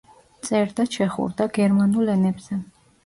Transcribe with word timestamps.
წერდა 0.47 0.85
ჩეხურ 0.95 1.35
და 1.41 1.47
გერმანულ 1.59 2.13
ენებზე. 2.15 2.59